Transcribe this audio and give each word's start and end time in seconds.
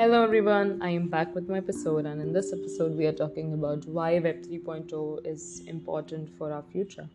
Hello 0.00 0.24
everyone, 0.24 0.80
I 0.80 0.88
am 0.88 1.08
back 1.08 1.34
with 1.34 1.50
my 1.50 1.58
episode, 1.58 2.06
and 2.06 2.22
in 2.22 2.32
this 2.32 2.54
episode, 2.54 2.96
we 2.96 3.04
are 3.04 3.12
talking 3.12 3.52
about 3.52 3.84
why 3.84 4.18
Web 4.18 4.42
3.0 4.42 5.26
is 5.26 5.60
important 5.66 6.30
for 6.38 6.50
our 6.50 6.62
future. 6.72 7.06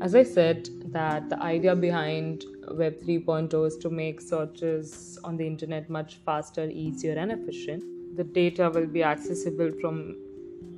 As 0.00 0.16
I 0.16 0.24
said, 0.24 0.68
that 0.86 1.30
the 1.30 1.40
idea 1.40 1.76
behind 1.76 2.46
Web 2.72 3.00
3.0 3.00 3.64
is 3.64 3.76
to 3.76 3.90
make 3.90 4.20
searches 4.20 5.20
on 5.22 5.36
the 5.36 5.46
internet 5.46 5.88
much 5.88 6.16
faster, 6.26 6.68
easier, 6.68 7.12
and 7.16 7.30
efficient. 7.30 7.84
The 8.16 8.24
data 8.24 8.70
will 8.74 8.88
be 8.88 9.04
accessible 9.04 9.70
from 9.80 10.16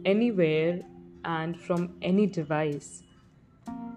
anywhere 0.05 0.83
and 1.25 1.59
from 1.59 1.95
any 2.03 2.27
device. 2.27 3.05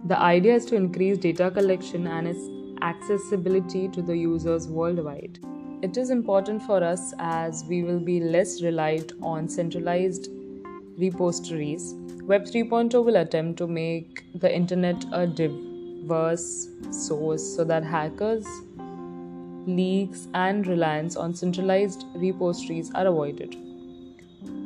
The 0.05 0.17
idea 0.17 0.55
is 0.55 0.65
to 0.67 0.77
increase 0.77 1.17
data 1.17 1.51
collection 1.51 2.07
and 2.07 2.29
its 2.29 2.47
accessibility 2.81 3.89
to 3.89 4.01
the 4.01 4.15
users 4.15 4.69
worldwide. 4.69 5.37
It 5.83 5.97
is 5.97 6.11
important 6.11 6.63
for 6.63 6.81
us 6.81 7.13
as 7.19 7.65
we 7.67 7.83
will 7.83 7.99
be 7.99 8.21
less 8.21 8.61
reliant 8.63 9.11
on 9.21 9.49
centralized 9.49 10.29
repositories. 10.97 11.95
Web 12.23 12.45
3.0 12.45 13.03
will 13.03 13.17
attempt 13.17 13.57
to 13.57 13.67
make 13.67 14.23
the 14.39 14.55
internet 14.55 15.03
a 15.11 15.27
diverse 15.27 16.69
source 16.89 17.43
so 17.57 17.65
that 17.65 17.83
hackers, 17.83 18.47
leaks, 19.67 20.29
and 20.33 20.65
reliance 20.67 21.17
on 21.17 21.35
centralized 21.35 22.05
repositories 22.15 22.89
are 22.95 23.07
avoided. 23.07 23.57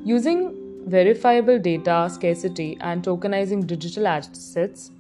Using 0.05 0.83
verifiable 0.85 1.57
data 1.57 2.11
scarcity 2.13 2.77
and 2.79 3.01
tokenizing 3.03 3.65
digital 3.65 4.05
assets, 4.05 4.91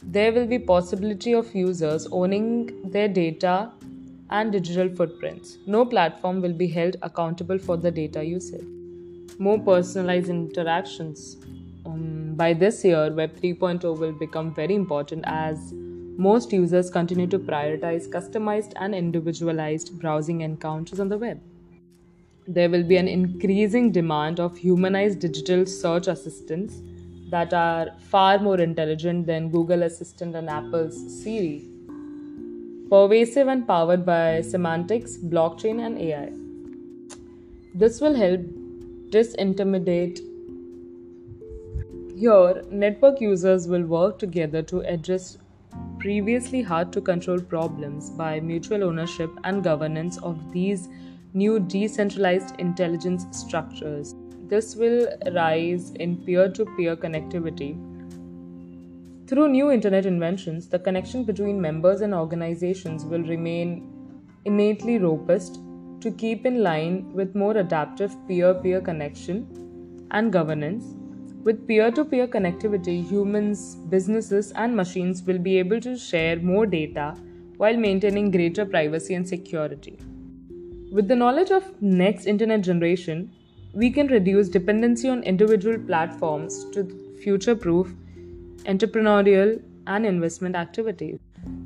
there 0.00 0.32
will 0.32 0.46
be 0.46 0.60
possibility 0.60 1.32
of 1.34 1.52
users 1.56 2.06
owning 2.12 2.88
their 2.92 3.08
data 3.08 3.72
and 4.30 4.52
digital 4.52 4.88
footprints. 4.88 5.58
No 5.66 5.84
platform 5.84 6.40
will 6.40 6.52
be 6.52 6.66
held 6.68 6.96
accountable 7.02 7.58
for 7.58 7.76
the 7.76 7.90
data 7.90 8.24
usage. 8.24 8.66
More 9.38 9.58
personalized 9.58 10.28
interactions. 10.28 11.36
Um, 11.84 12.34
by 12.34 12.52
this 12.54 12.84
year, 12.84 13.12
Web 13.12 13.36
3.0 13.36 13.98
will 13.98 14.12
become 14.12 14.54
very 14.54 14.74
important 14.74 15.24
as 15.26 15.72
most 16.18 16.52
users 16.52 16.90
continue 16.90 17.26
to 17.26 17.38
prioritize 17.38 18.08
customized 18.08 18.72
and 18.76 18.94
individualized 18.94 19.98
browsing 20.00 20.40
encounters 20.40 20.98
on 20.98 21.08
the 21.08 21.18
web. 21.18 21.40
There 22.48 22.70
will 22.70 22.84
be 22.84 22.96
an 22.96 23.08
increasing 23.08 23.92
demand 23.92 24.40
of 24.40 24.56
humanized 24.56 25.18
digital 25.18 25.66
search 25.66 26.06
assistants 26.06 26.80
that 27.30 27.52
are 27.52 27.88
far 27.98 28.38
more 28.38 28.60
intelligent 28.60 29.26
than 29.26 29.50
Google 29.50 29.82
Assistant 29.82 30.34
and 30.34 30.48
Apple's 30.48 31.22
Siri. 31.22 31.75
Pervasive 32.88 33.48
and 33.48 33.66
powered 33.66 34.06
by 34.06 34.40
semantics, 34.42 35.16
blockchain, 35.16 35.84
and 35.84 35.98
AI. 35.98 36.30
This 37.74 38.00
will 38.00 38.14
help 38.14 38.42
disintermediate. 39.10 40.20
Here, 42.16 42.62
network 42.70 43.20
users 43.20 43.66
will 43.66 43.82
work 43.82 44.20
together 44.20 44.62
to 44.62 44.82
address 44.82 45.36
previously 45.98 46.62
hard 46.62 46.92
to 46.92 47.00
control 47.00 47.40
problems 47.40 48.10
by 48.10 48.38
mutual 48.38 48.84
ownership 48.84 49.30
and 49.42 49.64
governance 49.64 50.18
of 50.18 50.52
these 50.52 50.88
new 51.34 51.58
decentralized 51.58 52.54
intelligence 52.60 53.26
structures. 53.32 54.14
This 54.48 54.76
will 54.76 55.08
rise 55.34 55.90
in 55.90 56.18
peer 56.18 56.48
to 56.52 56.64
peer 56.76 56.94
connectivity. 56.94 57.95
Through 59.28 59.48
new 59.48 59.72
internet 59.72 60.06
inventions, 60.06 60.68
the 60.68 60.78
connection 60.78 61.24
between 61.24 61.60
members 61.60 62.00
and 62.00 62.14
organizations 62.14 63.04
will 63.04 63.24
remain 63.24 63.92
innately 64.44 64.98
robust 64.98 65.58
to 66.00 66.12
keep 66.12 66.46
in 66.46 66.62
line 66.62 67.12
with 67.12 67.34
more 67.34 67.56
adaptive 67.56 68.14
peer 68.28 68.54
peer 68.54 68.80
connection 68.80 70.06
and 70.12 70.32
governance. 70.32 70.94
With 71.42 71.66
peer 71.66 71.90
to 71.90 72.04
peer 72.04 72.28
connectivity, 72.28 73.04
humans, 73.04 73.74
businesses, 73.88 74.52
and 74.52 74.76
machines 74.76 75.24
will 75.24 75.40
be 75.40 75.58
able 75.58 75.80
to 75.80 75.98
share 75.98 76.36
more 76.36 76.64
data 76.64 77.16
while 77.56 77.76
maintaining 77.76 78.30
greater 78.30 78.64
privacy 78.64 79.14
and 79.14 79.28
security. 79.28 79.98
With 80.92 81.08
the 81.08 81.16
knowledge 81.16 81.50
of 81.50 81.64
next 81.82 82.26
internet 82.26 82.60
generation, 82.60 83.32
we 83.72 83.90
can 83.90 84.06
reduce 84.06 84.48
dependency 84.48 85.08
on 85.08 85.24
individual 85.24 85.80
platforms 85.80 86.64
to 86.74 86.88
future 87.20 87.56
proof 87.56 87.92
entrepreneurial 88.66 89.62
and 89.86 90.04
investment 90.04 90.56
activities. 90.56 91.20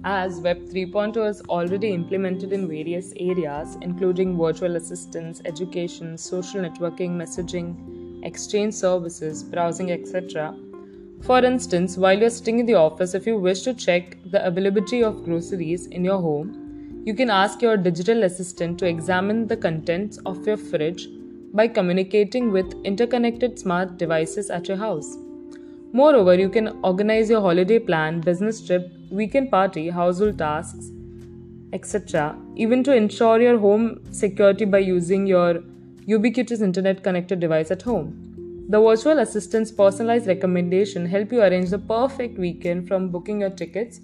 As 0.04 0.40
Web 0.40 0.58
3.0 0.58 1.28
is 1.28 1.40
already 1.42 1.92
implemented 1.92 2.52
in 2.52 2.68
various 2.68 3.14
areas, 3.16 3.78
including 3.80 4.36
virtual 4.36 4.76
assistants, 4.76 5.40
education, 5.46 6.18
social 6.18 6.60
networking, 6.60 7.16
messaging, 7.16 8.24
exchange 8.24 8.74
services, 8.74 9.42
browsing, 9.42 9.90
etc. 9.90 10.54
For 11.22 11.42
instance, 11.42 11.96
while 11.96 12.18
you're 12.18 12.30
sitting 12.30 12.58
in 12.58 12.66
the 12.66 12.74
office, 12.74 13.14
if 13.14 13.26
you 13.26 13.38
wish 13.38 13.62
to 13.62 13.72
check 13.72 14.18
the 14.30 14.44
availability 14.46 15.02
of 15.02 15.24
groceries 15.24 15.86
in 15.86 16.04
your 16.04 16.20
home, 16.20 17.02
you 17.06 17.14
can 17.14 17.30
ask 17.30 17.62
your 17.62 17.78
digital 17.78 18.24
assistant 18.24 18.78
to 18.78 18.86
examine 18.86 19.46
the 19.46 19.56
contents 19.56 20.18
of 20.26 20.46
your 20.46 20.58
fridge 20.58 21.08
by 21.54 21.66
communicating 21.66 22.52
with 22.52 22.74
interconnected 22.84 23.58
smart 23.58 23.96
devices 23.96 24.50
at 24.50 24.68
your 24.68 24.76
house. 24.76 25.16
Moreover, 25.92 26.34
you 26.34 26.48
can 26.48 26.78
organize 26.84 27.28
your 27.28 27.40
holiday 27.40 27.80
plan, 27.80 28.20
business 28.20 28.64
trip, 28.64 28.92
weekend 29.10 29.50
party, 29.50 29.88
household 29.88 30.38
tasks, 30.38 30.90
etc., 31.72 32.36
even 32.54 32.84
to 32.84 32.94
ensure 32.94 33.40
your 33.40 33.58
home 33.58 34.00
security 34.12 34.64
by 34.64 34.78
using 34.78 35.26
your 35.26 35.62
ubiquitous 36.06 36.60
internet 36.60 37.02
connected 37.02 37.40
device 37.40 37.72
at 37.72 37.82
home. 37.82 38.66
The 38.68 38.80
virtual 38.80 39.18
assistant's 39.18 39.72
personalized 39.72 40.28
recommendation 40.28 41.06
help 41.06 41.32
you 41.32 41.42
arrange 41.42 41.70
the 41.70 41.78
perfect 41.78 42.38
weekend 42.38 42.86
from 42.86 43.08
booking 43.08 43.40
your 43.40 43.50
tickets 43.50 44.00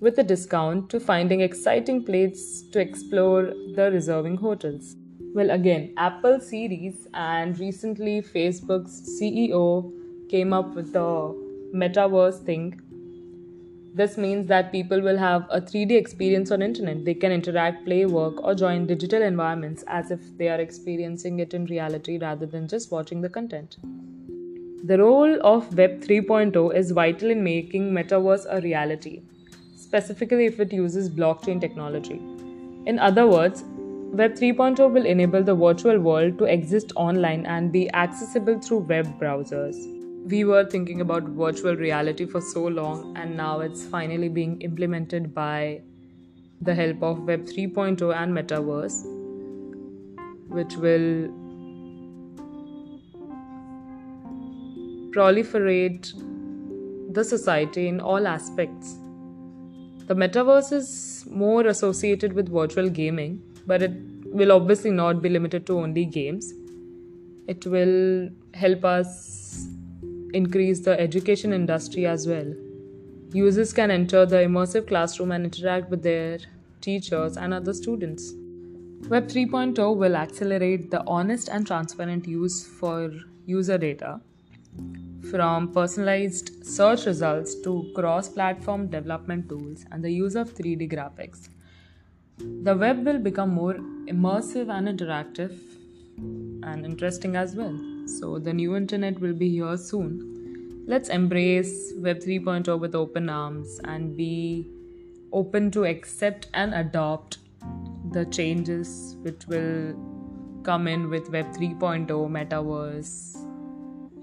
with 0.00 0.18
a 0.18 0.22
discount 0.22 0.88
to 0.88 0.98
finding 0.98 1.42
exciting 1.42 2.02
places 2.02 2.66
to 2.70 2.80
explore 2.80 3.52
the 3.74 3.90
reserving 3.92 4.38
hotels. 4.38 4.96
Well, 5.34 5.50
again, 5.50 5.92
Apple's 5.98 6.48
Siri 6.48 6.94
and 7.12 7.58
recently 7.58 8.22
Facebook's 8.22 9.20
CEO 9.20 9.92
came 10.28 10.52
up 10.52 10.74
with 10.74 10.92
the 10.92 11.34
metaverse 11.74 12.44
thing. 12.44 12.80
This 13.94 14.18
means 14.18 14.46
that 14.48 14.72
people 14.72 15.00
will 15.00 15.16
have 15.16 15.46
a 15.50 15.60
3D 15.60 15.92
experience 15.92 16.50
on 16.50 16.60
internet. 16.60 17.04
They 17.04 17.14
can 17.14 17.32
interact, 17.32 17.86
play, 17.86 18.04
work, 18.04 18.42
or 18.42 18.54
join 18.54 18.86
digital 18.86 19.22
environments 19.22 19.84
as 19.86 20.10
if 20.10 20.36
they 20.36 20.48
are 20.48 20.60
experiencing 20.60 21.38
it 21.38 21.54
in 21.54 21.64
reality 21.64 22.18
rather 22.18 22.44
than 22.44 22.68
just 22.68 22.92
watching 22.92 23.22
the 23.22 23.30
content. 23.30 23.78
The 24.84 24.98
role 24.98 25.38
of 25.42 25.76
Web 25.76 26.02
3.0 26.02 26.74
is 26.74 26.90
vital 26.90 27.30
in 27.30 27.42
making 27.42 27.90
metaverse 27.90 28.44
a 28.50 28.60
reality, 28.60 29.22
specifically 29.74 30.44
if 30.44 30.60
it 30.60 30.72
uses 30.72 31.08
blockchain 31.08 31.60
technology. 31.60 32.20
In 32.84 32.98
other 32.98 33.26
words, 33.26 33.64
Web 34.12 34.34
3.0 34.34 34.92
will 34.92 35.06
enable 35.06 35.42
the 35.42 35.54
virtual 35.54 35.98
world 35.98 36.38
to 36.38 36.44
exist 36.44 36.92
online 36.94 37.46
and 37.46 37.72
be 37.72 37.92
accessible 37.94 38.60
through 38.60 38.78
web 38.80 39.18
browsers. 39.18 39.95
We 40.30 40.42
were 40.42 40.64
thinking 40.64 41.00
about 41.00 41.22
virtual 41.22 41.76
reality 41.76 42.26
for 42.26 42.40
so 42.40 42.64
long, 42.66 43.16
and 43.16 43.36
now 43.36 43.60
it's 43.60 43.84
finally 43.86 44.28
being 44.28 44.60
implemented 44.60 45.32
by 45.32 45.82
the 46.60 46.74
help 46.74 47.00
of 47.00 47.20
Web 47.20 47.44
3.0 47.44 48.12
and 48.12 48.36
Metaverse, 48.36 49.04
which 50.48 50.74
will 50.78 51.28
proliferate 55.12 56.12
the 57.14 57.22
society 57.22 57.86
in 57.86 58.00
all 58.00 58.26
aspects. 58.26 58.96
The 60.08 60.14
metaverse 60.14 60.72
is 60.72 61.24
more 61.30 61.68
associated 61.68 62.32
with 62.32 62.48
virtual 62.48 62.90
gaming, 62.90 63.40
but 63.64 63.80
it 63.80 63.92
will 64.24 64.50
obviously 64.50 64.90
not 64.90 65.22
be 65.22 65.28
limited 65.28 65.68
to 65.68 65.78
only 65.78 66.04
games. 66.04 66.52
It 67.46 67.64
will 67.64 68.30
help 68.54 68.84
us 68.84 69.45
increase 70.36 70.80
the 70.80 70.98
education 71.00 71.52
industry 71.52 72.06
as 72.06 72.26
well. 72.26 72.52
Users 73.32 73.72
can 73.72 73.90
enter 73.90 74.24
the 74.26 74.36
immersive 74.48 74.86
classroom 74.86 75.32
and 75.32 75.44
interact 75.44 75.90
with 75.90 76.02
their 76.02 76.38
teachers 76.80 77.36
and 77.36 77.54
other 77.54 77.72
students. 77.72 78.32
Web 79.08 79.28
3.0 79.28 79.96
will 79.96 80.16
accelerate 80.16 80.90
the 80.90 81.02
honest 81.06 81.48
and 81.48 81.66
transparent 81.66 82.26
use 82.26 82.66
for 82.66 83.10
user 83.46 83.78
data 83.78 84.20
from 85.30 85.72
personalized 85.72 86.50
search 86.64 87.06
results 87.06 87.54
to 87.62 87.90
cross 87.94 88.28
platform 88.28 88.86
development 88.88 89.48
tools 89.48 89.84
and 89.90 90.04
the 90.04 90.10
use 90.10 90.34
of 90.34 90.54
3D 90.54 90.92
graphics. 90.92 91.48
The 92.38 92.76
web 92.76 93.04
will 93.04 93.18
become 93.18 93.50
more 93.50 93.74
immersive 94.14 94.68
and 94.68 94.88
interactive 94.88 95.58
and 96.62 96.84
interesting 96.84 97.36
as 97.36 97.54
well. 97.56 97.95
So 98.06 98.38
the 98.38 98.52
new 98.52 98.76
internet 98.76 99.20
will 99.20 99.34
be 99.34 99.50
here 99.50 99.76
soon. 99.76 100.84
Let's 100.86 101.08
embrace 101.08 101.92
Web 101.96 102.20
3.0 102.20 102.78
with 102.78 102.94
open 102.94 103.28
arms 103.28 103.80
and 103.84 104.16
be 104.16 104.70
open 105.32 105.70
to 105.72 105.84
accept 105.84 106.48
and 106.54 106.72
adopt 106.72 107.38
the 108.12 108.24
changes 108.26 109.16
which 109.22 109.46
will 109.48 109.94
come 110.62 110.86
in 110.86 111.10
with 111.10 111.28
Web 111.30 111.46
3.0, 111.46 112.06
Metaverse, 112.06 113.36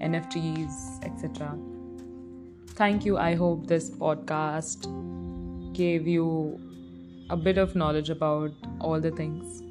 NFTs, 0.00 1.04
etc. 1.04 1.58
Thank 2.68 3.04
you. 3.04 3.18
I 3.18 3.34
hope 3.34 3.66
this 3.66 3.90
podcast 3.90 4.88
gave 5.74 6.06
you 6.06 6.58
a 7.30 7.36
bit 7.36 7.58
of 7.58 7.76
knowledge 7.76 8.10
about 8.10 8.52
all 8.80 9.00
the 9.00 9.10
things. 9.10 9.62